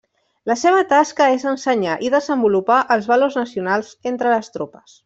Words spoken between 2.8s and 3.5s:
els valors